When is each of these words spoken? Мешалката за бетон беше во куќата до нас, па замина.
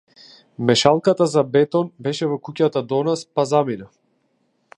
Мешалката 0.69 1.27
за 1.33 1.43
бетон 1.57 1.91
беше 2.07 2.31
во 2.33 2.41
куќата 2.49 2.87
до 2.95 3.03
нас, 3.11 3.27
па 3.39 3.47
замина. 3.53 3.93